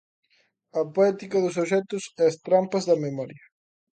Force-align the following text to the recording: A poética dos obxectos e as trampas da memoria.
A 0.79 0.81
poética 0.95 1.37
dos 1.43 1.59
obxectos 1.63 2.03
e 2.19 2.21
as 2.29 2.35
trampas 2.45 2.83
da 2.89 3.01
memoria. 3.05 3.43